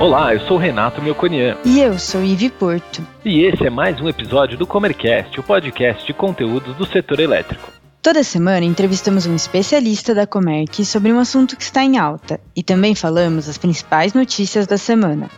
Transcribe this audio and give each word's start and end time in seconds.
Olá, 0.00 0.32
eu 0.32 0.40
sou 0.40 0.56
Renato 0.56 1.02
Melconian. 1.02 1.58
E 1.62 1.78
eu 1.78 1.98
sou 1.98 2.24
Ivi 2.24 2.48
Porto. 2.48 3.06
E 3.22 3.42
esse 3.42 3.66
é 3.66 3.68
mais 3.68 4.00
um 4.00 4.08
episódio 4.08 4.56
do 4.56 4.66
Comercast, 4.66 5.38
o 5.38 5.42
podcast 5.42 6.06
de 6.06 6.14
conteúdos 6.14 6.74
do 6.76 6.86
setor 6.86 7.20
elétrico. 7.20 7.70
Toda 8.00 8.24
semana 8.24 8.64
entrevistamos 8.64 9.26
um 9.26 9.36
especialista 9.36 10.14
da 10.14 10.26
Comerc 10.26 10.86
sobre 10.86 11.12
um 11.12 11.18
assunto 11.18 11.54
que 11.54 11.62
está 11.62 11.84
em 11.84 11.98
alta 11.98 12.40
e 12.56 12.62
também 12.62 12.94
falamos 12.94 13.46
as 13.46 13.58
principais 13.58 14.14
notícias 14.14 14.66
da 14.66 14.78
semana. 14.78 15.28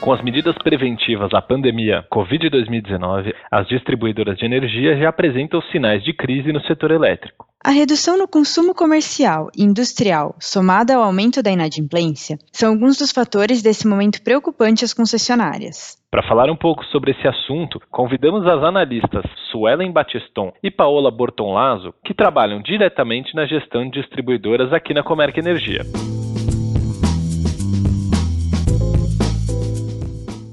Com 0.00 0.12
as 0.12 0.22
medidas 0.22 0.54
preventivas 0.62 1.34
à 1.34 1.42
pandemia 1.42 2.04
Covid-2019, 2.08 3.34
as 3.50 3.66
distribuidoras 3.66 4.38
de 4.38 4.44
energia 4.44 4.96
já 4.96 5.08
apresentam 5.08 5.60
sinais 5.72 6.04
de 6.04 6.12
crise 6.12 6.52
no 6.52 6.60
setor 6.60 6.92
elétrico. 6.92 7.46
A 7.66 7.70
redução 7.70 8.18
no 8.18 8.28
consumo 8.28 8.74
comercial 8.74 9.48
e 9.56 9.62
industrial, 9.62 10.34
somada 10.38 10.96
ao 10.96 11.02
aumento 11.02 11.42
da 11.42 11.50
inadimplência, 11.50 12.36
são 12.52 12.72
alguns 12.72 12.98
dos 12.98 13.10
fatores 13.10 13.62
desse 13.62 13.88
momento 13.88 14.22
preocupante 14.22 14.84
às 14.84 14.92
concessionárias. 14.92 15.96
Para 16.10 16.28
falar 16.28 16.50
um 16.50 16.56
pouco 16.56 16.84
sobre 16.84 17.12
esse 17.12 17.26
assunto, 17.26 17.80
convidamos 17.90 18.46
as 18.46 18.62
analistas 18.62 19.24
Suelen 19.50 19.90
Batiston 19.90 20.52
e 20.62 20.70
Paola 20.70 21.10
Bortonlazo, 21.10 21.94
que 22.04 22.12
trabalham 22.12 22.60
diretamente 22.60 23.34
na 23.34 23.46
gestão 23.46 23.88
de 23.88 23.98
distribuidoras 23.98 24.70
aqui 24.70 24.92
na 24.92 25.02
Comerc 25.02 25.38
Energia. 25.38 25.80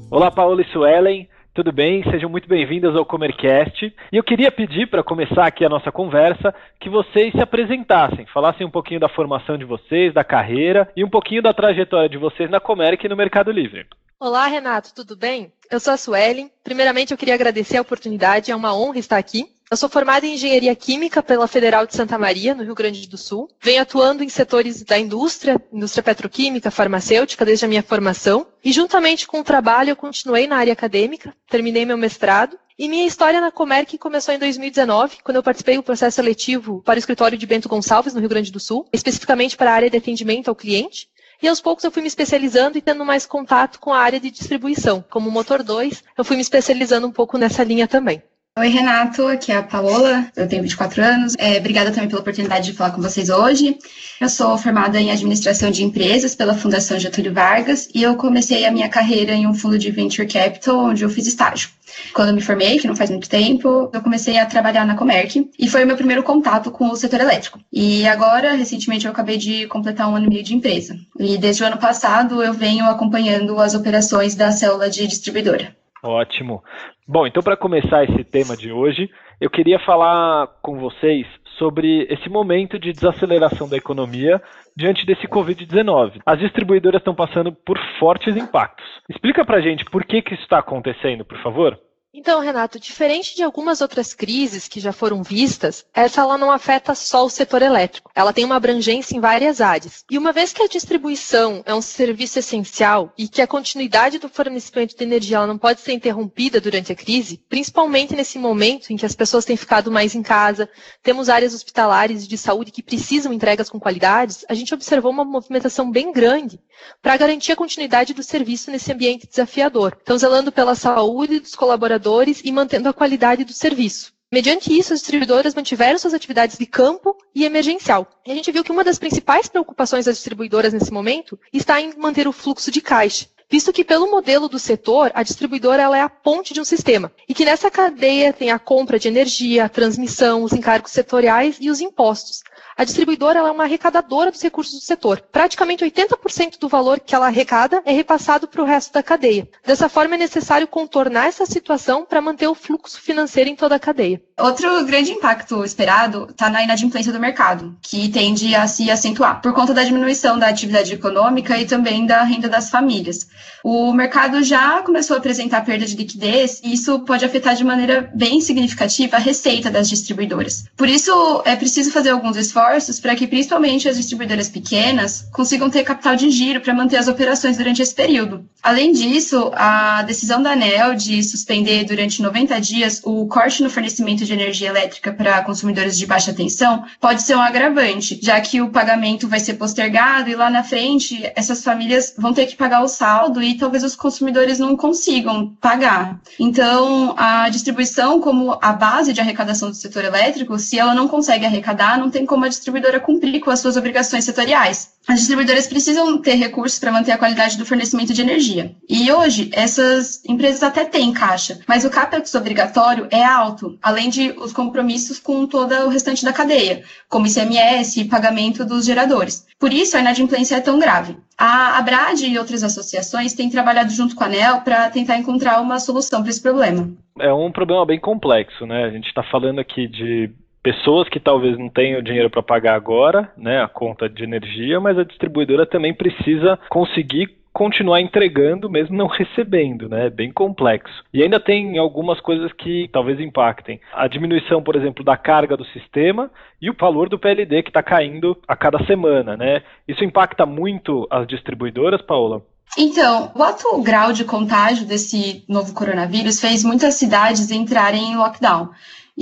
Olá, 0.10 0.32
Paola 0.32 0.62
e 0.62 0.72
Suelen. 0.72 1.28
Tudo 1.54 1.74
bem? 1.74 2.02
Sejam 2.10 2.30
muito 2.30 2.48
bem-vindas 2.48 2.96
ao 2.96 3.06
Comercast. 3.06 3.94
E 4.10 4.16
eu 4.16 4.24
queria 4.24 4.50
pedir, 4.50 4.88
para 4.88 5.04
começar 5.04 5.46
aqui 5.46 5.66
a 5.66 5.70
nossa 5.70 5.92
conversa, 5.92 6.56
que 6.80 6.90
vocês 6.90 7.34
se 7.34 7.42
apresentassem, 7.42 8.26
falassem 8.28 8.66
um 8.66 8.72
pouquinho 8.72 9.02
da 9.02 9.10
formação 9.10 9.58
de 9.58 9.66
vocês, 9.66 10.14
da 10.14 10.24
carreira 10.24 10.90
e 10.96 11.04
um 11.04 11.10
pouquinho 11.10 11.42
da 11.42 11.54
trajetória 11.54 12.08
de 12.08 12.18
vocês 12.18 12.50
na 12.50 12.62
Comerc 12.62 13.06
e 13.06 13.10
no 13.10 13.18
Mercado 13.18 13.52
Livre. 13.52 13.86
Olá, 14.18 14.48
Renato, 14.48 14.96
tudo 14.96 15.18
bem? 15.18 15.52
Eu 15.70 15.82
sou 15.82 15.94
a 15.94 15.98
Suelen. 15.98 16.50
Primeiramente, 16.64 17.12
eu 17.12 17.18
queria 17.18 17.34
agradecer 17.34 17.76
a 17.76 17.82
oportunidade, 17.82 18.50
é 18.50 18.56
uma 18.56 18.74
honra 18.74 19.00
estar 19.00 19.18
aqui. 19.18 19.44
Eu 19.72 19.78
sou 19.78 19.88
formada 19.88 20.28
em 20.28 20.34
Engenharia 20.34 20.76
Química 20.76 21.24
pela 21.24 21.48
Federal 21.48 21.88
de 21.88 21.96
Santa 21.96 22.18
Maria, 22.18 22.54
no 22.54 22.62
Rio 22.62 22.76
Grande 22.76 23.08
do 23.08 23.18
Sul. 23.18 23.48
Venho 23.62 23.82
atuando 23.82 24.22
em 24.22 24.28
setores 24.28 24.84
da 24.84 25.00
indústria, 25.00 25.56
indústria 25.72 26.04
petroquímica, 26.04 26.70
farmacêutica, 26.70 27.46
desde 27.46 27.64
a 27.64 27.70
minha 27.70 27.82
formação. 27.82 28.46
E 28.62 28.74
juntamente 28.74 29.26
com 29.26 29.40
o 29.40 29.46
trabalho, 29.46 29.92
eu 29.92 29.96
continuei 29.96 30.46
na 30.46 30.58
área 30.58 30.74
acadêmica, 30.74 31.34
terminei 31.50 31.86
meu 31.86 31.98
mestrado. 31.98 32.60
E 32.78 32.90
minha 32.90 33.08
história 33.08 33.40
na 33.40 33.50
Comerc 33.50 33.98
começou 33.98 34.34
em 34.34 34.40
2019, 34.40 35.20
quando 35.24 35.38
eu 35.38 35.44
participei 35.44 35.78
do 35.78 35.84
processo 35.84 36.16
seletivo 36.16 36.82
para 36.84 36.98
o 36.98 37.00
escritório 37.00 37.38
de 37.38 37.48
Bento 37.48 37.70
Gonçalves, 37.70 38.14
no 38.14 38.20
Rio 38.20 38.28
Grande 38.28 38.52
do 38.52 38.60
Sul, 38.60 38.86
especificamente 38.92 39.56
para 39.56 39.72
a 39.72 39.76
área 39.76 39.90
de 39.90 39.96
atendimento 39.96 40.50
ao 40.50 40.56
cliente. 40.56 41.08
E 41.42 41.48
aos 41.48 41.62
poucos 41.62 41.86
eu 41.86 41.92
fui 41.92 42.02
me 42.02 42.10
especializando 42.10 42.78
e 42.78 42.82
tendo 42.82 43.06
mais 43.06 43.26
contato 43.26 43.80
com 43.80 43.94
a 43.94 44.00
área 44.00 44.20
de 44.20 44.32
distribuição. 44.32 45.02
Como 45.10 45.32
motor 45.32 45.64
2, 45.64 46.04
eu 46.18 46.26
fui 46.26 46.36
me 46.36 46.42
especializando 46.42 47.08
um 47.08 47.12
pouco 47.12 47.38
nessa 47.38 47.64
linha 47.64 47.88
também. 47.88 48.22
Oi, 48.60 48.68
Renato, 48.68 49.28
aqui 49.28 49.50
é 49.50 49.56
a 49.56 49.64
Paola, 49.64 50.30
eu 50.36 50.46
tenho 50.46 50.62
24 50.62 51.02
anos. 51.02 51.36
É, 51.38 51.58
obrigada 51.58 51.90
também 51.90 52.10
pela 52.10 52.20
oportunidade 52.20 52.70
de 52.70 52.78
falar 52.78 52.92
com 52.92 53.02
vocês 53.02 53.30
hoje. 53.30 53.78
Eu 54.20 54.28
sou 54.28 54.58
formada 54.58 55.00
em 55.00 55.10
administração 55.10 55.72
de 55.72 55.86
empresas 55.86 56.36
pela 56.36 56.54
Fundação 56.54 57.00
Getúlio 57.00 57.34
Vargas 57.34 57.88
e 57.96 58.04
eu 58.04 58.18
comecei 58.18 58.66
a 58.66 58.72
minha 58.72 58.90
carreira 58.90 59.32
em 59.32 59.48
um 59.48 59.54
fundo 59.54 59.80
de 59.80 59.90
venture 59.90 60.28
capital, 60.28 60.80
onde 60.80 61.02
eu 61.02 61.10
fiz 61.10 61.28
estágio. 61.28 61.70
Quando 62.14 62.28
eu 62.28 62.36
me 62.36 62.42
formei, 62.42 62.78
que 62.78 62.88
não 62.88 62.96
faz 62.96 63.10
muito 63.10 63.30
tempo, 63.30 63.90
eu 63.94 64.02
comecei 64.02 64.38
a 64.38 64.46
trabalhar 64.46 64.86
na 64.86 64.98
Comerc 64.98 65.50
e 65.58 65.70
foi 65.70 65.86
o 65.86 65.88
meu 65.88 65.96
primeiro 65.96 66.22
contato 66.22 66.72
com 66.72 66.90
o 66.90 66.96
setor 66.98 67.22
elétrico. 67.22 67.58
E 67.72 68.06
agora, 68.06 68.54
recentemente, 68.54 69.06
eu 69.06 69.12
acabei 69.14 69.38
de 69.38 69.66
completar 69.68 70.10
um 70.10 70.16
ano 70.18 70.26
e 70.26 70.30
meio 70.30 70.44
de 70.44 70.54
empresa. 70.54 71.00
E 71.18 71.38
desde 71.38 71.64
o 71.64 71.68
ano 71.68 71.78
passado, 71.78 72.44
eu 72.44 72.54
venho 72.54 72.84
acompanhando 72.84 73.58
as 73.62 73.76
operações 73.76 74.36
da 74.36 74.52
célula 74.52 74.90
de 74.90 75.08
distribuidora. 75.08 75.74
Ótimo. 76.04 76.64
Bom, 77.08 77.28
então 77.28 77.44
para 77.44 77.58
começar 77.58 78.04
esse 78.04 78.24
tema 78.24 78.58
de 78.58 78.72
hoje, 78.72 79.10
eu 79.40 79.50
queria 79.50 79.80
falar 79.80 80.48
com 80.62 80.80
vocês 80.80 81.28
sobre 81.58 82.08
esse 82.10 82.30
momento 82.30 82.80
de 82.80 82.92
desaceleração 82.92 83.70
da 83.70 83.78
economia 83.78 84.42
diante 84.76 85.06
desse 85.06 85.28
Covid-19. 85.28 86.22
As 86.26 86.40
distribuidoras 86.40 87.02
estão 87.02 87.14
passando 87.14 87.52
por 87.52 87.78
fortes 88.00 88.36
impactos. 88.36 88.86
Explica 89.10 89.46
para 89.46 89.62
gente 89.62 89.86
por 89.86 90.04
que, 90.04 90.22
que 90.22 90.34
isso 90.34 90.44
está 90.44 90.60
acontecendo, 90.60 91.24
por 91.24 91.38
favor. 91.40 91.78
Então, 92.14 92.42
Renato, 92.42 92.78
diferente 92.78 93.38
de 93.38 93.42
algumas 93.42 93.80
outras 93.80 94.14
crises 94.14 94.68
que 94.68 94.82
já 94.82 94.92
foram 94.92 95.24
vistas, 95.24 95.86
essa 95.94 96.20
ela 96.20 96.38
não 96.38 96.52
afeta 96.52 96.94
só 96.94 97.24
o 97.24 97.30
setor 97.30 97.62
elétrico. 97.62 98.12
Ela 98.14 98.34
tem 98.34 98.44
uma 98.44 98.58
abrangência 98.58 99.16
em 99.16 99.22
várias 99.22 99.62
áreas. 99.62 100.04
E 100.12 100.18
uma 100.18 100.34
vez 100.34 100.52
que 100.52 100.62
a 100.62 100.68
distribuição 100.68 101.64
é 101.66 101.74
um 101.74 101.82
serviço 101.82 102.38
essencial 102.38 103.14
e 103.18 103.30
que 103.30 103.42
a 103.42 103.48
continuidade 103.48 104.20
do 104.20 104.28
fornecimento 104.28 104.94
de 104.94 105.02
energia 105.02 105.48
não 105.48 105.58
pode 105.58 105.80
ser 105.80 105.94
interrompida 105.94 106.60
durante 106.60 106.92
a 106.92 106.96
crise, 106.96 107.42
principalmente 107.48 108.14
nesse 108.14 108.38
momento 108.38 108.92
em 108.92 108.98
que 108.98 109.06
as 109.06 109.16
pessoas 109.16 109.46
têm 109.46 109.56
ficado 109.56 109.90
mais 109.90 110.14
em 110.14 110.22
casa, 110.22 110.70
temos 111.02 111.30
áreas 111.30 111.54
hospitalares 111.54 112.26
e 112.26 112.28
de 112.28 112.38
saúde 112.38 112.74
que 112.74 112.84
precisam 112.84 113.32
entregas 113.32 113.70
com 113.70 113.80
qualidades, 113.80 114.44
a 114.50 114.54
gente 114.54 114.74
observou 114.74 115.14
uma 115.14 115.24
movimentação 115.24 115.90
bem 115.90 116.12
grande 116.12 116.60
para 117.02 117.16
garantir 117.16 117.54
a 117.54 117.56
continuidade 117.56 118.14
do 118.14 118.22
serviço 118.22 118.70
nesse 118.70 118.92
ambiente 118.92 119.28
desafiador. 119.28 119.98
Então, 120.02 120.18
zelando 120.18 120.52
pela 120.52 120.76
saúde 120.76 121.40
dos 121.40 121.56
colaboradores 121.56 122.01
e 122.44 122.52
mantendo 122.52 122.90
a 122.90 122.94
qualidade 122.94 123.44
do 123.44 123.54
serviço. 123.54 124.14
Mediante 124.32 124.72
isso, 124.78 124.94
as 124.94 125.00
distribuidoras 125.02 125.54
mantiveram 125.54 126.00
suas 126.00 126.14
atividades 126.14 126.58
de 126.58 126.66
campo 126.66 127.18
e 127.36 127.44
emergencial. 127.44 128.08
E 128.26 128.32
a 128.32 128.36
gente 128.36 128.52
viu 128.52 128.64
que 128.64 128.72
uma 128.72 128.84
das 128.84 128.98
principais 128.98 129.50
preocupações 129.50 130.06
das 130.06 130.16
distribuidoras 130.16 130.72
nesse 130.72 130.92
momento 130.92 131.38
está 131.52 131.82
em 131.82 131.94
manter 131.98 132.28
o 132.30 132.32
fluxo 132.32 132.72
de 132.72 132.82
caixa 132.82 133.28
visto 133.52 133.74
que 133.74 133.84
pelo 133.84 134.10
modelo 134.10 134.48
do 134.48 134.58
setor, 134.58 135.12
a 135.14 135.22
distribuidora 135.24 135.84
ela 135.84 135.98
é 135.98 136.02
a 136.02 136.10
ponte 136.10 136.54
de 136.54 136.62
um 136.62 136.64
sistema, 136.64 137.12
e 137.28 137.34
que 137.34 137.44
nessa 137.44 137.70
cadeia 137.70 138.32
tem 138.32 138.50
a 138.50 138.58
compra 138.58 138.98
de 138.98 139.10
energia, 139.10 139.66
a 139.66 139.70
transmissão, 139.70 140.42
os 140.44 140.54
encargos 140.54 140.94
setoriais 140.94 141.58
e 141.60 141.70
os 141.70 141.82
impostos. 141.82 142.42
A 142.78 142.86
distribuidora 142.86 143.40
é 143.40 143.44
uma 143.44 143.66
arrecadadora 143.66 144.32
dos 144.32 144.42
recursos 144.42 144.74
do 144.74 144.86
setor. 144.86 145.22
Praticamente 145.32 145.84
80% 145.84 146.58
do 146.58 146.70
valor 146.70 147.00
que 147.02 147.14
ela 147.14 147.28
arrecada 147.28 147.82
é 147.86 147.92
repassado 147.92 148.48
para 148.48 148.62
o 148.62 148.66
resto 148.66 148.94
da 148.94 149.04
cadeia. 149.04 149.48
Dessa 149.66 149.90
forma, 149.90 150.16
é 150.16 150.18
necessário 150.18 150.68
contornar 150.68 151.28
essa 151.28 151.46
situação 151.46 152.06
para 152.06 152.22
manter 152.22 152.48
o 152.48 152.56
fluxo 152.56 153.02
financeiro 153.02 153.50
em 153.50 153.56
toda 153.56 153.76
a 153.76 153.80
cadeia. 153.80 154.24
Outro 154.42 154.84
grande 154.86 155.12
impacto 155.12 155.64
esperado 155.64 156.28
está 156.30 156.50
na 156.50 156.64
inadimplência 156.64 157.14
do 157.14 157.20
mercado, 157.20 157.76
que 157.82 158.10
tende 158.10 158.56
a 158.56 158.66
se 158.68 158.90
acentuar 158.90 159.40
por 159.40 159.54
conta 159.54 159.74
da 159.74 159.84
diminuição 159.84 160.40
da 160.40 160.48
atividade 160.48 160.94
econômica 160.94 161.58
e 161.60 161.66
também 161.66 162.06
da 162.08 162.24
renda 162.24 162.50
das 162.50 162.70
famílias. 162.70 163.28
O 163.64 163.94
mercado 163.94 164.42
já 164.44 164.82
começou 164.82 165.16
a 165.16 165.20
apresentar 165.20 165.64
perda 165.64 165.86
de 165.86 165.96
liquidez 165.96 166.60
e 166.64 166.74
isso 166.74 167.00
pode 167.02 167.24
afetar 167.24 167.56
de 167.56 167.64
maneira 167.64 168.10
bem 168.16 168.42
significativa 168.42 169.18
a 169.18 169.20
receita 169.20 169.70
das 169.70 169.88
distribuidoras. 169.88 170.66
Por 170.76 170.90
isso, 170.90 171.44
é 171.46 171.56
preciso 171.56 171.92
fazer 171.92 172.10
alguns 172.10 172.36
esforços 172.36 173.00
para 173.00 173.16
que 173.16 173.28
principalmente 173.28 173.88
as 173.88 173.98
distribuidoras 173.98 174.50
pequenas 174.50 175.28
consigam 175.32 175.70
ter 175.70 175.84
capital 175.84 176.16
de 176.16 176.32
giro 176.32 176.62
para 176.62 176.74
manter 176.74 176.98
as 176.98 177.08
operações 177.08 177.58
durante 177.58 177.82
esse 177.82 177.94
período. 177.94 178.44
Além 178.64 178.92
disso, 178.92 179.52
a 179.54 180.02
decisão 180.04 180.42
da 180.42 180.54
ANEL 180.54 180.96
de 180.96 181.22
suspender 181.24 181.84
durante 181.84 182.22
90 182.22 182.60
dias 182.60 183.02
o 183.04 183.28
corte 183.28 183.62
no 183.62 183.70
fornecimento 183.70 184.26
de 184.26 184.31
energia 184.34 184.70
elétrica 184.70 185.12
para 185.12 185.42
consumidores 185.44 185.98
de 185.98 186.06
baixa 186.06 186.34
tensão 186.34 186.84
pode 187.00 187.22
ser 187.22 187.36
um 187.36 187.42
agravante, 187.42 188.20
já 188.22 188.40
que 188.42 188.62
o 188.62 188.70
pagamento 188.70 189.28
vai 189.28 189.40
ser 189.40 189.56
postergado 189.56 190.30
e 190.30 190.36
lá 190.36 190.50
na 190.50 190.64
frente 190.64 191.30
essas 191.36 191.64
famílias 191.64 192.14
vão 192.18 192.34
ter 192.34 192.46
que 192.46 192.56
pagar 192.56 192.84
o 192.84 192.88
saldo 192.88 193.42
e 193.42 193.58
talvez 193.58 193.84
os 193.84 193.96
consumidores 193.96 194.60
não 194.60 194.76
consigam 194.76 195.50
pagar. 195.60 196.20
Então, 196.40 197.14
a 197.18 197.50
distribuição 197.50 198.20
como 198.22 198.58
a 198.62 198.74
base 198.74 199.14
de 199.14 199.22
arrecadação 199.22 199.70
do 199.70 199.76
setor 199.76 200.04
elétrico, 200.04 200.58
se 200.60 200.78
ela 200.78 200.94
não 200.94 201.08
consegue 201.08 201.46
arrecadar, 201.46 201.98
não 201.98 202.10
tem 202.10 202.26
como 202.26 202.46
a 202.46 202.50
distribuidora 202.50 203.00
cumprir 203.00 203.40
com 203.40 203.50
as 203.50 203.60
suas 203.60 203.78
obrigações 203.78 204.26
setoriais. 204.26 204.92
As 205.08 205.20
distribuidoras 205.20 205.68
precisam 205.68 206.18
ter 206.20 206.36
recursos 206.36 206.80
para 206.80 206.92
manter 206.92 207.12
a 207.12 207.18
qualidade 207.18 207.58
do 207.58 207.66
fornecimento 207.66 208.14
de 208.14 208.22
energia. 208.22 208.76
E 208.88 209.12
hoje, 209.12 209.50
essas 209.52 210.24
empresas 210.26 210.62
até 210.62 210.86
têm 210.86 211.12
caixa, 211.12 211.60
mas 211.68 211.84
o 211.84 211.90
capex 211.90 212.34
obrigatório 212.36 213.08
é 213.12 213.24
alto, 213.24 213.78
além 213.82 214.10
de 214.10 214.32
os 214.38 214.54
compromissos 214.54 215.20
com 215.20 215.48
todo 215.48 215.74
o 215.74 215.90
restante 215.90 216.24
da 216.24 216.32
cadeia, 216.32 216.84
como 217.10 217.26
ICMS 217.26 218.00
e 218.00 218.06
pagamento 218.06 218.64
dos 218.64 218.86
geradores. 218.86 219.48
Por 219.60 219.74
isso, 219.74 219.98
a 219.98 220.00
inadimplência 220.00 220.56
é 220.56 220.62
tão 220.62 220.80
grave. 220.80 221.18
A 221.38 221.78
Abrad 221.80 222.22
e 222.22 222.38
outras 222.38 222.64
associações 222.64 223.34
têm 223.34 223.50
trabalhado 223.50 223.92
junto 223.92 224.16
com 224.16 224.24
a 224.24 224.28
ANEL 224.28 224.62
para 224.62 224.90
tentar 224.92 225.18
encontrar 225.18 225.60
uma 225.60 225.80
solução 225.80 226.22
para 226.22 226.30
esse 226.30 226.42
problema. 226.42 226.92
É 227.20 227.34
um 227.34 227.52
problema 227.52 227.86
bem 227.86 228.00
complexo, 228.00 228.66
né? 228.66 228.86
A 228.86 228.92
gente 228.92 229.08
está 229.08 229.24
falando 229.24 229.60
aqui 229.60 229.88
de 229.88 230.32
pessoas 230.64 231.10
que 231.10 231.20
talvez 231.20 231.58
não 231.58 231.70
tenham 231.70 232.02
dinheiro 232.02 232.30
para 232.30 232.44
pagar 232.44 232.76
agora, 232.76 233.32
né, 233.38 233.62
a 233.62 233.68
conta 233.68 234.08
de 234.08 234.24
energia, 234.24 234.80
mas 234.80 234.98
a 234.98 235.04
distribuidora 235.04 235.66
também 235.66 235.94
precisa 235.94 236.60
conseguir 236.70 237.42
continuar 237.54 238.00
entregando 238.00 238.70
mesmo 238.70 238.96
não 238.96 239.08
recebendo, 239.08 239.90
né? 239.90 240.08
É 240.08 240.10
bem 240.10 240.32
complexo. 240.32 241.04
E 241.14 241.22
ainda 241.22 241.40
tem 241.40 241.78
algumas 241.78 242.20
coisas 242.22 242.52
que 242.54 242.90
talvez 242.94 243.20
impactem. 243.20 243.80
A 243.94 244.08
diminuição, 244.08 244.64
por 244.64 244.76
exemplo, 244.76 245.04
da 245.04 245.18
carga 245.18 245.58
do 245.58 245.66
sistema 245.66 246.32
e 246.62 246.70
o 246.70 246.76
valor 246.80 247.10
do 247.10 247.20
PLD 247.20 247.64
que 247.64 247.70
está 247.70 247.84
caindo 247.84 248.38
a 248.48 248.56
cada 248.56 248.84
semana, 248.86 249.36
né? 249.36 249.64
Isso 249.88 250.04
impacta 250.04 250.46
muito 250.46 251.06
as 251.10 251.28
distribuidoras, 251.28 252.02
Paola? 252.02 252.42
Então, 252.78 253.32
o 253.36 253.44
alto 253.44 253.82
grau 253.82 254.14
de 254.14 254.24
contágio 254.24 254.86
desse 254.86 255.44
novo 255.48 255.74
coronavírus 255.74 256.40
fez 256.40 256.64
muitas 256.64 256.94
cidades 256.94 257.52
entrarem 257.52 258.14
em 258.14 258.16
lockdown. 258.16 258.70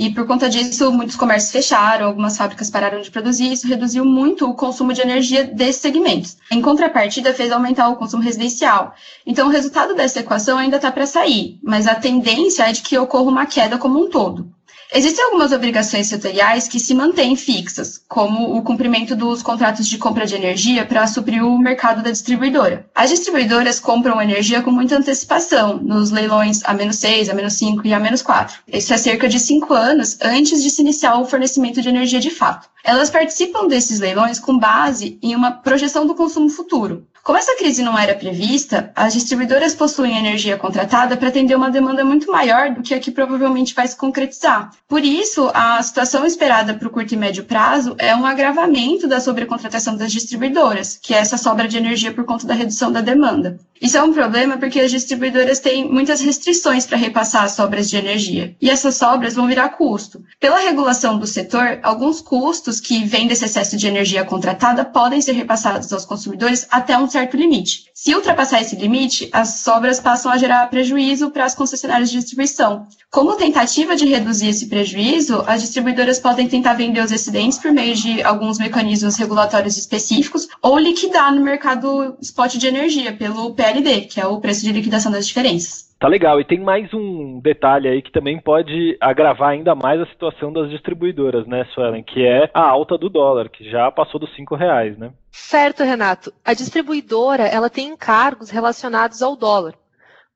E 0.00 0.08
por 0.08 0.26
conta 0.26 0.48
disso, 0.48 0.90
muitos 0.90 1.14
comércios 1.14 1.52
fecharam, 1.52 2.06
algumas 2.06 2.34
fábricas 2.34 2.70
pararam 2.70 3.02
de 3.02 3.10
produzir, 3.10 3.52
isso 3.52 3.68
reduziu 3.68 4.02
muito 4.02 4.48
o 4.48 4.54
consumo 4.54 4.94
de 4.94 5.02
energia 5.02 5.44
desses 5.44 5.82
segmentos. 5.82 6.38
Em 6.50 6.62
contrapartida, 6.62 7.34
fez 7.34 7.52
aumentar 7.52 7.90
o 7.90 7.96
consumo 7.96 8.22
residencial. 8.22 8.94
Então, 9.26 9.46
o 9.46 9.50
resultado 9.50 9.94
dessa 9.94 10.20
equação 10.20 10.56
ainda 10.56 10.76
está 10.76 10.90
para 10.90 11.04
sair, 11.04 11.58
mas 11.62 11.86
a 11.86 11.94
tendência 11.94 12.62
é 12.62 12.72
de 12.72 12.80
que 12.80 12.96
ocorra 12.96 13.30
uma 13.30 13.44
queda 13.44 13.76
como 13.76 14.02
um 14.02 14.08
todo. 14.08 14.50
Existem 14.92 15.24
algumas 15.24 15.52
obrigações 15.52 16.08
setoriais 16.08 16.66
que 16.66 16.80
se 16.80 16.94
mantêm 16.94 17.36
fixas, 17.36 18.02
como 18.08 18.56
o 18.56 18.62
cumprimento 18.62 19.14
dos 19.14 19.40
contratos 19.40 19.86
de 19.86 19.96
compra 19.96 20.26
de 20.26 20.34
energia 20.34 20.84
para 20.84 21.06
suprir 21.06 21.44
o 21.44 21.56
mercado 21.56 22.02
da 22.02 22.10
distribuidora. 22.10 22.84
As 22.92 23.08
distribuidoras 23.08 23.78
compram 23.78 24.20
energia 24.20 24.62
com 24.62 24.72
muita 24.72 24.96
antecipação, 24.96 25.76
nos 25.76 26.10
leilões 26.10 26.62
a 26.64 26.74
menos 26.74 26.96
6, 26.96 27.28
a 27.28 27.34
menos 27.34 27.54
5 27.54 27.86
e 27.86 27.94
a 27.94 28.00
menos 28.00 28.20
4. 28.20 28.58
Isso 28.66 28.92
é 28.92 28.96
cerca 28.96 29.28
de 29.28 29.38
5 29.38 29.72
anos 29.72 30.18
antes 30.20 30.60
de 30.60 30.68
se 30.68 30.82
iniciar 30.82 31.20
o 31.20 31.24
fornecimento 31.24 31.80
de 31.80 31.88
energia 31.88 32.18
de 32.18 32.30
fato. 32.30 32.68
Elas 32.82 33.10
participam 33.10 33.68
desses 33.68 34.00
leilões 34.00 34.40
com 34.40 34.58
base 34.58 35.18
em 35.22 35.36
uma 35.36 35.52
projeção 35.52 36.04
do 36.04 36.16
consumo 36.16 36.48
futuro. 36.48 37.06
Como 37.22 37.36
essa 37.36 37.54
crise 37.56 37.82
não 37.82 37.98
era 37.98 38.14
prevista, 38.14 38.90
as 38.96 39.12
distribuidoras 39.12 39.74
possuem 39.74 40.16
energia 40.16 40.56
contratada 40.56 41.16
para 41.16 41.28
atender 41.28 41.54
uma 41.54 41.70
demanda 41.70 42.02
muito 42.02 42.30
maior 42.32 42.70
do 42.70 42.82
que 42.82 42.94
a 42.94 42.98
que 42.98 43.10
provavelmente 43.10 43.74
vai 43.74 43.86
se 43.86 43.96
concretizar. 43.96 44.70
Por 44.88 45.04
isso, 45.04 45.50
a 45.52 45.82
situação 45.82 46.24
esperada 46.24 46.74
para 46.74 46.88
o 46.88 46.90
curto 46.90 47.12
e 47.12 47.18
médio 47.18 47.44
prazo 47.44 47.94
é 47.98 48.16
um 48.16 48.24
agravamento 48.24 49.06
da 49.06 49.20
sobrecontratação 49.20 49.96
das 49.96 50.10
distribuidoras, 50.10 50.98
que 51.00 51.12
é 51.12 51.18
essa 51.18 51.36
sobra 51.36 51.68
de 51.68 51.76
energia 51.76 52.12
por 52.12 52.24
conta 52.24 52.46
da 52.46 52.54
redução 52.54 52.90
da 52.90 53.02
demanda. 53.02 53.58
Isso 53.80 53.96
é 53.96 54.02
um 54.02 54.12
problema 54.12 54.58
porque 54.58 54.78
as 54.78 54.90
distribuidoras 54.90 55.58
têm 55.58 55.90
muitas 55.90 56.20
restrições 56.20 56.86
para 56.86 56.98
repassar 56.98 57.44
as 57.44 57.52
sobras 57.52 57.88
de 57.88 57.96
energia, 57.96 58.54
e 58.60 58.68
essas 58.68 58.96
sobras 58.96 59.34
vão 59.34 59.46
virar 59.46 59.70
custo. 59.70 60.22
Pela 60.38 60.58
regulação 60.60 61.18
do 61.18 61.26
setor, 61.26 61.78
alguns 61.82 62.20
custos 62.20 62.78
que 62.78 63.04
vêm 63.04 63.26
desse 63.26 63.46
excesso 63.46 63.78
de 63.78 63.86
energia 63.86 64.24
contratada 64.24 64.84
podem 64.84 65.22
ser 65.22 65.32
repassados 65.32 65.90
aos 65.92 66.04
consumidores 66.04 66.66
até 66.70 66.98
um 66.98 67.08
certo 67.08 67.36
limite. 67.36 67.84
Se 67.94 68.14
ultrapassar 68.14 68.60
esse 68.60 68.76
limite, 68.76 69.28
as 69.32 69.60
sobras 69.60 70.00
passam 70.00 70.30
a 70.30 70.38
gerar 70.38 70.68
prejuízo 70.68 71.30
para 71.30 71.44
as 71.44 71.54
concessionárias 71.54 72.10
de 72.10 72.18
distribuição. 72.18 72.86
Como 73.10 73.34
tentativa 73.34 73.96
de 73.96 74.06
reduzir 74.06 74.48
esse 74.48 74.66
prejuízo, 74.66 75.42
as 75.46 75.60
distribuidoras 75.60 76.18
podem 76.18 76.48
tentar 76.48 76.74
vender 76.74 77.02
os 77.02 77.12
excedentes 77.12 77.58
por 77.58 77.72
meio 77.72 77.94
de 77.94 78.22
alguns 78.22 78.58
mecanismos 78.58 79.16
regulatórios 79.16 79.76
específicos 79.76 80.48
ou 80.62 80.78
liquidar 80.78 81.34
no 81.34 81.42
mercado 81.42 82.16
spot 82.20 82.56
de 82.56 82.66
energia 82.66 83.12
pelo 83.12 83.52
PLD, 83.70 84.02
que 84.02 84.20
é 84.20 84.26
o 84.26 84.40
preço 84.40 84.64
de 84.64 84.72
liquidação 84.72 85.12
das 85.12 85.26
diferenças. 85.26 85.90
Tá 85.98 86.08
legal. 86.08 86.40
E 86.40 86.44
tem 86.44 86.58
mais 86.58 86.92
um 86.94 87.40
detalhe 87.40 87.86
aí 87.86 88.02
que 88.02 88.10
também 88.10 88.40
pode 88.40 88.96
agravar 89.00 89.50
ainda 89.50 89.74
mais 89.74 90.00
a 90.00 90.06
situação 90.06 90.52
das 90.52 90.70
distribuidoras, 90.70 91.46
né, 91.46 91.66
Suelen? 91.74 92.02
Que 92.02 92.24
é 92.24 92.50
a 92.54 92.62
alta 92.62 92.96
do 92.96 93.08
dólar, 93.08 93.50
que 93.50 93.70
já 93.70 93.90
passou 93.90 94.18
dos 94.18 94.34
cinco 94.34 94.54
reais, 94.54 94.96
né? 94.98 95.12
Certo, 95.30 95.84
Renato. 95.84 96.32
A 96.44 96.54
distribuidora 96.54 97.44
ela 97.44 97.70
tem 97.70 97.88
encargos 97.88 98.50
relacionados 98.50 99.22
ao 99.22 99.36
dólar. 99.36 99.74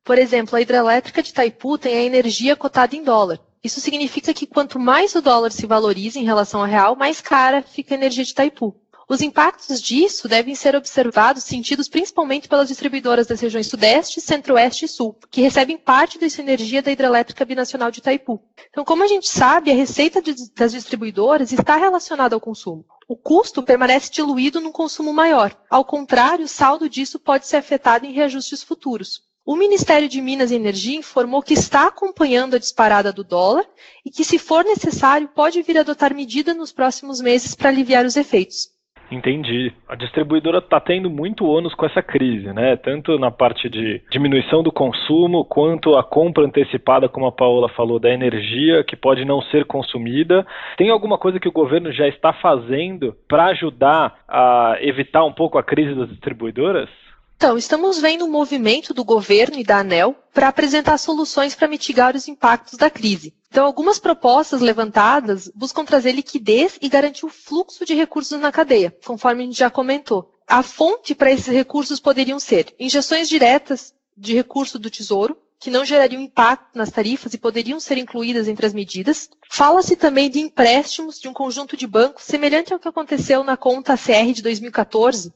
Por 0.05 0.19
exemplo, 0.19 0.57
a 0.57 0.61
hidrelétrica 0.61 1.23
de 1.23 1.31
Itaipu 1.31 1.79
tem 1.79 1.97
a 1.97 2.03
energia 2.03 2.55
cotada 2.55 2.95
em 2.95 3.03
dólar. 3.03 3.41
Isso 3.65 3.81
significa 3.81 4.35
que 4.35 4.47
quanto 4.47 4.79
mais 4.79 5.15
o 5.15 5.23
dólar 5.23 5.51
se 5.51 5.67
valoriza 5.67 6.19
em 6.19 6.25
relação 6.25 6.61
ao 6.61 6.67
real, 6.67 6.95
mais 6.95 7.23
cara 7.23 7.63
fica 7.63 7.95
a 7.95 7.97
energia 7.97 8.23
de 8.23 8.33
Itaipu. 8.33 8.77
Os 9.09 9.21
impactos 9.21 9.83
disso 9.83 10.27
devem 10.27 10.55
ser 10.55 10.75
observados, 10.75 11.45
sentidos 11.45 11.89
principalmente 11.89 12.49
pelas 12.49 12.69
distribuidoras 12.69 13.27
das 13.27 13.41
regiões 13.41 13.67
Sudeste, 13.67 14.21
Centro-Oeste 14.21 14.87
e 14.87 14.89
Sul, 14.89 15.19
que 15.31 15.43
recebem 15.43 15.77
parte 15.77 16.19
dessa 16.19 16.41
energia 16.41 16.81
da 16.81 16.91
hidrelétrica 16.91 17.45
binacional 17.45 17.91
de 17.91 17.99
Itaipu. 17.99 18.43
Então, 18.71 18.85
como 18.85 19.03
a 19.03 19.07
gente 19.07 19.29
sabe, 19.29 19.71
a 19.71 19.75
receita 19.75 20.23
de, 20.23 20.35
das 20.55 20.73
distribuidoras 20.73 21.53
está 21.53 21.77
relacionada 21.77 22.35
ao 22.35 22.41
consumo. 22.41 22.87
O 23.07 23.17
custo 23.17 23.63
permanece 23.63 24.11
diluído 24.11 24.61
num 24.61 24.73
consumo 24.73 25.13
maior. 25.13 25.55
Ao 25.69 25.85
contrário, 25.85 26.47
o 26.47 26.49
saldo 26.49 26.89
disso 26.89 27.19
pode 27.19 27.47
ser 27.47 27.59
afetado 27.59 28.07
em 28.07 28.13
reajustes 28.13 28.63
futuros. 28.63 29.23
O 29.47 29.57
Ministério 29.57 30.09
de 30.09 30.23
Minas 30.23 30.51
e 30.51 30.55
Energia 30.55 30.97
informou 30.99 31.43
que 31.43 31.53
está 31.53 31.87
acompanhando 31.87 32.57
a 32.57 32.59
disparada 32.59 33.13
do 33.13 33.23
dólar 33.23 33.67
e 34.03 34.11
que, 34.11 34.25
se 34.25 34.39
for 34.39 34.65
necessário, 34.65 35.29
pode 35.29 35.61
vir 35.61 35.77
a 35.77 35.83
adotar 35.83 36.15
medida 36.15 36.55
nos 36.55 36.73
próximos 36.73 37.21
meses 37.21 37.55
para 37.55 37.69
aliviar 37.69 38.07
os 38.07 38.17
efeitos. 38.17 38.74
Entendi. 39.11 39.73
A 39.89 39.95
distribuidora 39.95 40.59
está 40.59 40.81
tendo 40.81 41.11
muito 41.11 41.47
ônus 41.47 41.75
com 41.75 41.87
essa 41.87 42.03
crise, 42.03 42.53
né? 42.53 42.77
Tanto 42.77 43.19
na 43.19 43.31
parte 43.31 43.69
de 43.69 44.01
diminuição 44.11 44.63
do 44.63 44.73
consumo, 44.73 45.45
quanto 45.45 45.97
a 45.97 46.03
compra 46.03 46.45
antecipada, 46.45 47.09
como 47.09 47.27
a 47.27 47.33
Paola 47.33 47.69
falou, 47.69 47.99
da 47.99 48.11
energia 48.11 48.83
que 48.83 48.97
pode 48.97 49.25
não 49.25 49.41
ser 49.43 49.65
consumida. 49.67 50.47
Tem 50.77 50.91
alguma 50.91 51.19
coisa 51.19 51.39
que 51.39 51.49
o 51.49 51.53
governo 51.53 51.93
já 51.93 52.09
está 52.09 52.33
fazendo 52.33 53.15
para 53.29 53.47
ajudar 53.47 54.15
a 54.29 54.77
evitar 54.81 55.25
um 55.25 55.33
pouco 55.33 55.59
a 55.59 55.63
crise 55.63 55.95
das 55.95 56.09
distribuidoras? 56.09 56.89
Então, 57.37 57.59
estamos 57.59 57.99
vendo 57.99 58.25
um 58.25 58.31
movimento 58.31 58.95
do 58.95 59.05
governo 59.05 59.59
e 59.59 59.65
da 59.65 59.79
ANEL 59.79 60.17
para 60.33 60.49
apresentar 60.49 60.97
soluções 60.99 61.55
para 61.55 61.69
mitigar 61.69 62.17
os 62.17 62.27
impactos 62.29 62.79
da 62.79 62.89
crise. 62.89 63.35
Então, 63.49 63.67
algumas 63.67 63.99
propostas 63.99 64.61
levantadas 64.61 65.51
buscam 65.55 65.85
trazer 65.85 66.13
liquidez 66.13 66.79
e 66.81 66.89
garantir 66.89 67.27
o 67.27 67.29
fluxo 67.29 67.85
de 67.85 67.95
recursos 67.95 68.41
na 68.41 68.51
cadeia, 68.51 68.97
conforme 69.05 69.43
a 69.43 69.47
gente 69.47 69.59
já 69.59 69.71
comentou. 69.71 70.33
A 70.47 70.63
fonte 70.63 71.15
para 71.15 71.31
esses 71.31 71.47
recursos 71.47 72.01
poderiam 72.01 72.41
ser 72.41 72.75
injeções 72.79 73.29
diretas 73.29 73.95
de 74.17 74.35
recurso 74.35 74.79
do 74.79 74.91
Tesouro, 74.91 75.37
que 75.59 75.71
não 75.71 75.85
gerariam 75.85 76.21
impacto 76.21 76.77
nas 76.77 76.91
tarifas 76.91 77.33
e 77.33 77.39
poderiam 77.39 77.81
ser 77.81 77.97
incluídas 77.97 78.49
entre 78.49 78.67
as 78.67 78.75
medidas. 78.75 79.31
Fala-se 79.49 79.97
também 79.97 80.29
de 80.29 80.41
empréstimos 80.41 81.19
de 81.19 81.29
um 81.29 81.33
conjunto 81.33 81.77
de 81.77 81.87
bancos, 81.87 82.25
semelhante 82.25 82.73
ao 82.73 82.79
que 82.79 82.89
aconteceu 82.89 83.43
na 83.43 83.57
conta 83.57 83.97
CR 83.97 84.33
de 84.35 84.43
2014, 84.43 85.33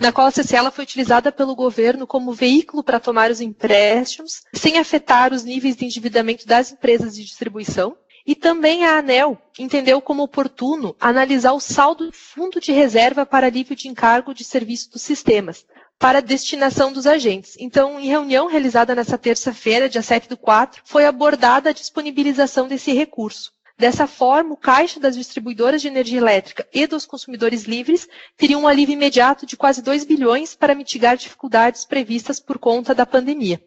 na 0.00 0.12
qual 0.12 0.26
a 0.26 0.30
CCL 0.30 0.70
foi 0.70 0.84
utilizada 0.84 1.32
pelo 1.32 1.54
governo 1.54 2.06
como 2.06 2.32
veículo 2.32 2.82
para 2.82 3.00
tomar 3.00 3.30
os 3.30 3.40
empréstimos, 3.40 4.42
sem 4.52 4.78
afetar 4.78 5.32
os 5.32 5.44
níveis 5.44 5.76
de 5.76 5.84
endividamento 5.84 6.46
das 6.46 6.72
empresas 6.72 7.14
de 7.14 7.24
distribuição. 7.24 7.96
E 8.26 8.34
também 8.34 8.84
a 8.84 8.98
ANEL 8.98 9.38
entendeu 9.58 10.00
como 10.00 10.22
oportuno 10.22 10.94
analisar 11.00 11.52
o 11.52 11.60
saldo 11.60 12.06
do 12.06 12.12
fundo 12.12 12.60
de 12.60 12.70
reserva 12.70 13.24
para 13.24 13.46
alívio 13.46 13.74
de 13.74 13.88
encargo 13.88 14.34
de 14.34 14.44
serviço 14.44 14.90
dos 14.90 15.02
sistemas, 15.02 15.64
para 15.98 16.22
destinação 16.22 16.92
dos 16.92 17.06
agentes. 17.06 17.56
Então, 17.58 17.98
em 17.98 18.06
reunião 18.06 18.46
realizada 18.46 18.94
nessa 18.94 19.18
terça-feira, 19.18 19.88
dia 19.88 20.02
7 20.02 20.28
do 20.28 20.36
4, 20.36 20.82
foi 20.84 21.06
abordada 21.06 21.70
a 21.70 21.74
disponibilização 21.74 22.68
desse 22.68 22.92
recurso. 22.92 23.52
Dessa 23.80 24.06
forma, 24.06 24.52
o 24.52 24.58
caixa 24.58 25.00
das 25.00 25.16
distribuidoras 25.16 25.80
de 25.80 25.88
energia 25.88 26.18
elétrica 26.18 26.68
e 26.70 26.86
dos 26.86 27.06
consumidores 27.06 27.62
livres 27.64 28.06
teria 28.36 28.58
um 28.58 28.68
alívio 28.68 28.92
imediato 28.92 29.46
de 29.46 29.56
quase 29.56 29.80
2 29.80 30.04
bilhões 30.04 30.54
para 30.54 30.74
mitigar 30.74 31.16
dificuldades 31.16 31.86
previstas 31.86 32.38
por 32.38 32.58
conta 32.58 32.94
da 32.94 33.06
pandemia. 33.06 33.58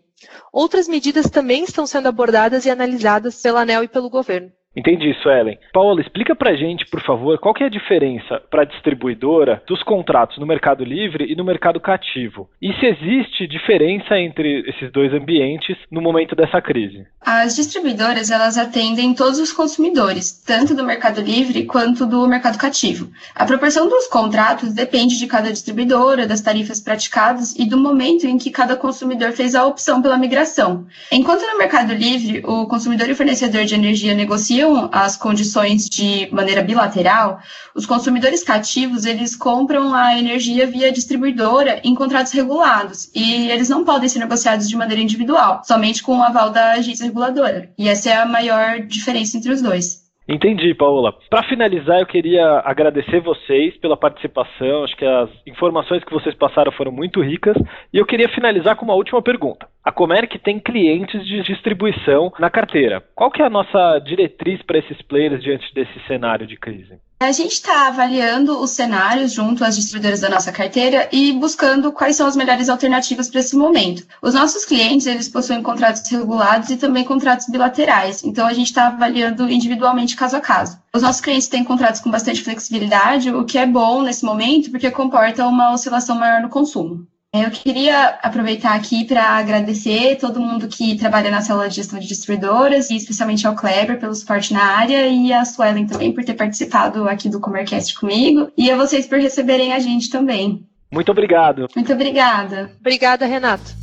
Outras 0.51 0.87
medidas 0.87 1.31
também 1.31 1.63
estão 1.63 1.87
sendo 1.87 2.09
abordadas 2.09 2.63
e 2.67 2.69
analisadas 2.69 3.41
pela 3.41 3.61
ANEL 3.61 3.85
e 3.85 3.87
pelo 3.87 4.07
governo. 4.07 4.51
Entendi, 4.75 5.13
Suelen. 5.21 5.59
Paola, 5.71 6.01
explica 6.01 6.35
pra 6.35 6.55
gente, 6.55 6.85
por 6.87 6.99
favor, 7.01 7.37
qual 7.37 7.53
que 7.53 7.63
é 7.63 7.67
a 7.67 7.69
diferença 7.69 8.41
para 8.49 8.63
a 8.63 8.65
distribuidora 8.65 9.61
dos 9.67 9.83
contratos 9.83 10.39
no 10.39 10.47
mercado 10.47 10.83
livre 10.83 11.31
e 11.31 11.35
no 11.35 11.43
mercado 11.43 11.79
cativo? 11.79 12.49
E 12.59 12.73
se 12.73 12.87
existe 12.87 13.45
diferença 13.45 14.17
entre 14.17 14.67
esses 14.67 14.91
dois 14.91 15.13
ambientes 15.13 15.77
no 15.91 16.01
momento 16.01 16.35
dessa 16.35 16.59
crise? 16.59 17.05
As 17.21 17.55
distribuidoras, 17.55 18.31
elas 18.31 18.57
atendem 18.57 19.13
todos 19.13 19.39
os 19.39 19.51
consumidores, 19.51 20.43
tanto 20.43 20.75
do 20.75 20.83
mercado 20.83 21.21
livre 21.21 21.65
quanto 21.65 22.07
do 22.07 22.27
mercado 22.27 22.57
cativo. 22.57 23.11
A 23.35 23.45
proporção 23.45 23.87
dos 23.87 24.07
contratos 24.07 24.73
depende 24.73 25.19
de 25.19 25.27
cada 25.27 25.51
distribuidora, 25.51 26.25
das 26.25 26.41
tarifas 26.41 26.81
praticadas 26.81 27.55
e 27.55 27.65
do 27.65 27.77
momento 27.77 28.25
em 28.25 28.39
que 28.39 28.49
cada 28.49 28.75
consumidor 28.75 29.33
fez 29.33 29.53
a 29.53 29.67
opção 29.67 30.01
pela 30.01 30.17
migração. 30.17 30.87
Enquanto 31.11 31.41
no 31.41 31.59
mercado 31.59 31.93
livre, 31.93 32.41
o 32.43 32.65
consumidor 32.65 33.07
e 33.07 33.11
o 33.11 33.15
fornecedor 33.15 33.65
de 33.65 33.75
energia 33.75 34.15
negociam 34.15 34.62
as 34.91 35.15
condições 35.15 35.87
de 35.89 36.27
maneira 36.31 36.61
bilateral, 36.61 37.39
os 37.73 37.85
consumidores 37.85 38.43
cativos, 38.43 39.05
eles 39.05 39.35
compram 39.35 39.93
a 39.93 40.17
energia 40.17 40.67
via 40.67 40.91
distribuidora 40.91 41.81
em 41.83 41.95
contratos 41.95 42.31
regulados 42.31 43.09
e 43.13 43.49
eles 43.49 43.69
não 43.69 43.83
podem 43.83 44.09
ser 44.09 44.19
negociados 44.19 44.69
de 44.69 44.75
maneira 44.75 45.01
individual, 45.01 45.61
somente 45.65 46.03
com 46.03 46.17
o 46.17 46.23
aval 46.23 46.49
da 46.49 46.73
agência 46.73 47.05
reguladora. 47.05 47.71
E 47.77 47.87
essa 47.89 48.09
é 48.09 48.15
a 48.17 48.25
maior 48.25 48.81
diferença 48.81 49.37
entre 49.37 49.51
os 49.51 49.61
dois. 49.61 50.02
Entendi, 50.27 50.73
Paola. 50.73 51.13
Para 51.29 51.43
finalizar, 51.43 51.99
eu 51.99 52.05
queria 52.05 52.61
agradecer 52.63 53.19
vocês 53.19 53.75
pela 53.77 53.97
participação. 53.97 54.83
Acho 54.83 54.95
que 54.95 55.05
as 55.05 55.29
informações 55.45 56.03
que 56.03 56.13
vocês 56.13 56.33
passaram 56.35 56.71
foram 56.71 56.91
muito 56.91 57.21
ricas. 57.21 57.57
E 57.91 57.97
eu 57.97 58.05
queria 58.05 58.29
finalizar 58.29 58.75
com 58.75 58.85
uma 58.85 58.95
última 58.95 59.21
pergunta. 59.21 59.67
A 59.83 59.91
Comerc 59.91 60.39
tem 60.39 60.59
clientes 60.59 61.25
de 61.25 61.43
distribuição 61.43 62.31
na 62.39 62.49
carteira. 62.49 63.03
Qual 63.13 63.29
que 63.29 63.41
é 63.41 63.45
a 63.45 63.49
nossa 63.49 63.99
diretriz 63.99 64.61
para 64.63 64.77
esses 64.77 65.01
players 65.01 65.43
diante 65.43 65.73
desse 65.73 65.99
cenário 66.07 66.47
de 66.47 66.55
crise? 66.55 66.97
A 67.23 67.31
gente 67.31 67.53
está 67.53 67.87
avaliando 67.87 68.59
os 68.59 68.71
cenários 68.71 69.31
junto 69.31 69.63
às 69.63 69.77
distribuidoras 69.77 70.19
da 70.19 70.29
nossa 70.29 70.51
carteira 70.51 71.07
e 71.09 71.31
buscando 71.31 71.89
quais 71.89 72.17
são 72.17 72.27
as 72.27 72.35
melhores 72.35 72.67
alternativas 72.67 73.29
para 73.29 73.39
esse 73.39 73.55
momento. 73.55 74.05
Os 74.21 74.33
nossos 74.33 74.65
clientes, 74.65 75.07
eles 75.07 75.29
possuem 75.29 75.63
contratos 75.63 76.05
regulados 76.11 76.69
e 76.69 76.75
também 76.75 77.05
contratos 77.05 77.47
bilaterais, 77.47 78.25
então 78.25 78.45
a 78.45 78.53
gente 78.53 78.67
está 78.67 78.87
avaliando 78.87 79.49
individualmente 79.49 80.17
caso 80.17 80.35
a 80.35 80.41
caso. 80.41 80.77
Os 80.93 81.01
nossos 81.01 81.21
clientes 81.21 81.47
têm 81.47 81.63
contratos 81.63 82.01
com 82.01 82.11
bastante 82.11 82.43
flexibilidade, 82.43 83.33
o 83.33 83.45
que 83.45 83.57
é 83.57 83.65
bom 83.65 84.01
nesse 84.01 84.25
momento, 84.25 84.69
porque 84.69 84.91
comporta 84.91 85.47
uma 85.47 85.71
oscilação 85.71 86.19
maior 86.19 86.41
no 86.41 86.49
consumo. 86.49 87.07
Eu 87.35 87.49
queria 87.49 88.19
aproveitar 88.21 88.75
aqui 88.75 89.05
para 89.05 89.23
agradecer 89.23 90.17
todo 90.17 90.39
mundo 90.39 90.67
que 90.67 90.95
trabalha 90.95 91.31
na 91.31 91.41
célula 91.41 91.67
de 91.67 91.77
gestão 91.77 91.97
de 91.97 92.07
distribuidoras, 92.07 92.91
e 92.91 92.95
especialmente 92.95 93.47
ao 93.47 93.55
Kleber 93.55 93.99
pelo 93.99 94.13
suporte 94.13 94.53
na 94.53 94.61
área, 94.61 95.07
e 95.07 95.33
a 95.33 95.43
Suelen 95.43 95.87
também 95.87 96.11
por 96.11 96.23
ter 96.23 96.35
participado 96.35 97.09
aqui 97.09 97.29
do 97.29 97.39
Comercast 97.39 97.95
comigo, 97.95 98.51
e 98.55 98.69
a 98.69 98.77
vocês 98.77 99.07
por 99.07 99.17
receberem 99.17 99.73
a 99.73 99.79
gente 99.79 100.11
também. 100.11 100.63
Muito 100.93 101.11
obrigado. 101.11 101.67
Muito 101.75 101.91
obrigada. 101.91 102.71
Obrigada, 102.79 103.25
Renato. 103.25 103.73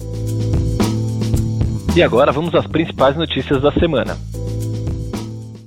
E 1.97 2.05
agora 2.05 2.31
vamos 2.31 2.55
às 2.55 2.69
principais 2.69 3.17
notícias 3.17 3.61
da 3.61 3.73
semana. 3.73 4.17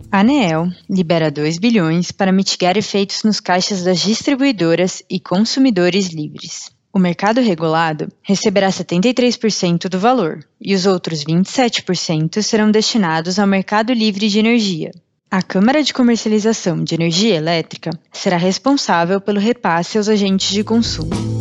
A 0.10 0.22
ANEEL 0.22 0.70
libera 0.90 1.30
2 1.30 1.58
bilhões 1.58 2.14
para 2.14 2.32
mitigar 2.32 2.78
efeitos 2.78 3.24
nos 3.24 3.42
caixas 3.42 3.84
das 3.84 4.00
distribuidoras 4.00 5.04
e 5.10 5.20
consumidores 5.20 6.14
livres. 6.14 6.73
O 6.96 7.00
mercado 7.00 7.42
regulado 7.42 8.08
receberá 8.22 8.70
73% 8.70 9.90
do 9.90 9.98
valor 9.98 10.46
e 10.62 10.76
os 10.76 10.86
outros 10.86 11.24
27% 11.24 12.40
serão 12.44 12.70
destinados 12.70 13.40
ao 13.40 13.48
mercado 13.48 13.92
livre 13.92 14.30
de 14.30 14.38
energia. 14.38 14.92
A 15.32 15.42
Câmara 15.42 15.82
de 15.82 15.92
Comercialização 15.92 16.84
de 16.84 16.94
Energia 16.94 17.34
Elétrica 17.34 17.90
será 18.12 18.38
responsável 18.38 19.20
pelo 19.20 19.40
repasse 19.40 19.98
aos 19.98 20.08
agentes 20.08 20.52
de 20.52 20.64
consumo. 20.64 21.33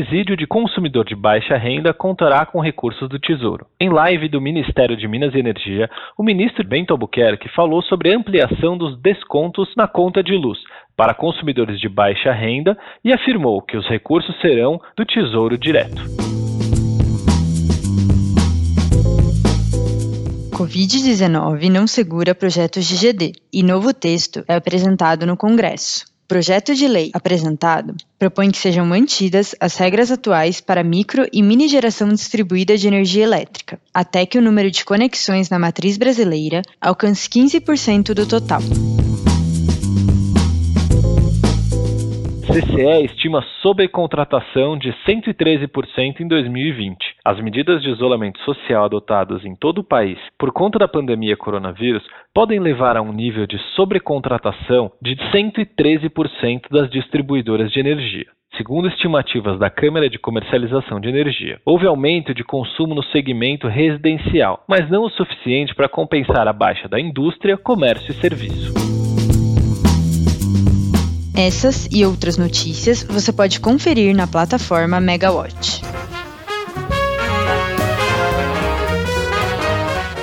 Subsídio 0.00 0.36
de 0.36 0.46
consumidor 0.46 1.04
de 1.04 1.14
baixa 1.14 1.56
renda 1.58 1.92
contará 1.92 2.46
com 2.46 2.60
recursos 2.60 3.06
do 3.08 3.18
Tesouro. 3.18 3.66
Em 3.78 3.90
live 3.90 4.28
do 4.28 4.40
Ministério 4.40 4.96
de 4.96 5.06
Minas 5.06 5.34
e 5.34 5.38
Energia, 5.38 5.90
o 6.16 6.22
ministro 6.22 6.66
Bento 6.66 6.92
Albuquerque 6.92 7.48
falou 7.54 7.82
sobre 7.82 8.10
a 8.10 8.16
ampliação 8.16 8.78
dos 8.78 8.98
descontos 9.00 9.68
na 9.76 9.86
conta 9.86 10.22
de 10.22 10.32
luz 10.32 10.58
para 10.96 11.12
consumidores 11.12 11.78
de 11.78 11.88
baixa 11.88 12.32
renda 12.32 12.78
e 13.04 13.12
afirmou 13.12 13.60
que 13.60 13.76
os 13.76 13.86
recursos 13.88 14.34
serão 14.40 14.80
do 14.96 15.04
Tesouro 15.04 15.58
Direto. 15.58 16.02
Covid-19 20.52 21.70
não 21.70 21.86
segura 21.86 22.34
projetos 22.34 22.86
de 22.86 22.96
GD 22.96 23.32
e 23.52 23.62
novo 23.62 23.92
texto 23.92 24.42
é 24.48 24.54
apresentado 24.54 25.26
no 25.26 25.36
Congresso 25.36 26.09
projeto 26.30 26.76
de 26.76 26.86
lei 26.86 27.10
apresentado 27.12 27.96
propõe 28.16 28.52
que 28.52 28.58
sejam 28.58 28.86
mantidas 28.86 29.52
as 29.58 29.74
regras 29.74 30.12
atuais 30.12 30.60
para 30.60 30.84
micro 30.84 31.26
e 31.32 31.42
mini 31.42 31.66
geração 31.66 32.06
distribuída 32.06 32.76
de 32.76 32.86
energia 32.86 33.24
elétrica, 33.24 33.80
até 33.92 34.24
que 34.24 34.38
o 34.38 34.42
número 34.42 34.70
de 34.70 34.84
conexões 34.84 35.50
na 35.50 35.58
matriz 35.58 35.96
brasileira 35.96 36.62
alcance 36.80 37.28
15% 37.28 38.14
do 38.14 38.26
total. 38.26 38.60
CCE 42.50 43.04
estima 43.04 43.44
sobrecontratação 43.62 44.76
de 44.76 44.92
113% 45.06 46.18
em 46.20 46.26
2020. 46.26 46.96
As 47.24 47.40
medidas 47.40 47.80
de 47.80 47.90
isolamento 47.90 48.40
social 48.40 48.86
adotadas 48.86 49.44
em 49.44 49.54
todo 49.54 49.78
o 49.78 49.84
país 49.84 50.18
por 50.36 50.50
conta 50.50 50.76
da 50.76 50.88
pandemia 50.88 51.36
coronavírus 51.36 52.02
podem 52.34 52.58
levar 52.58 52.96
a 52.96 53.02
um 53.02 53.12
nível 53.12 53.46
de 53.46 53.56
sobrecontratação 53.76 54.90
de 55.00 55.14
113% 55.32 56.62
das 56.70 56.90
distribuidoras 56.90 57.70
de 57.70 57.78
energia. 57.78 58.26
Segundo 58.56 58.88
estimativas 58.88 59.56
da 59.60 59.70
Câmara 59.70 60.10
de 60.10 60.18
Comercialização 60.18 60.98
de 60.98 61.08
Energia, 61.08 61.60
houve 61.64 61.86
aumento 61.86 62.34
de 62.34 62.42
consumo 62.42 62.96
no 62.96 63.02
segmento 63.04 63.68
residencial, 63.68 64.64
mas 64.68 64.90
não 64.90 65.04
o 65.04 65.10
suficiente 65.10 65.72
para 65.72 65.88
compensar 65.88 66.48
a 66.48 66.52
baixa 66.52 66.88
da 66.88 67.00
indústria, 67.00 67.56
comércio 67.56 68.10
e 68.10 68.14
serviço. 68.14 68.99
Essas 71.40 71.88
e 71.90 72.04
outras 72.04 72.36
notícias 72.36 73.02
você 73.02 73.32
pode 73.32 73.58
conferir 73.60 74.14
na 74.14 74.26
plataforma 74.26 75.00
Megawatt. 75.00 75.80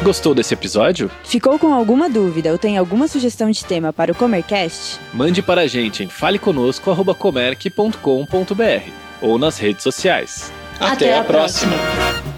Gostou 0.04 0.36
desse 0.36 0.54
episódio? 0.54 1.10
Ficou 1.24 1.58
com 1.58 1.74
alguma 1.74 2.08
dúvida 2.08 2.52
ou 2.52 2.60
tem 2.60 2.78
alguma 2.78 3.08
sugestão 3.08 3.50
de 3.50 3.66
tema 3.66 3.92
para 3.92 4.12
o 4.12 4.16
Comercast? 4.16 5.00
Mande 5.12 5.42
para 5.42 5.62
a 5.62 5.68
gente 5.68 6.04
em 6.04 6.08
faleconosco.comerc.com.br 6.08 8.92
ou 9.20 9.40
nas 9.40 9.58
redes 9.58 9.82
sociais. 9.82 10.54
Até, 10.80 11.16
Até 11.16 11.18
a 11.18 11.24
próxima. 11.24 11.76
próxima. 11.76 12.37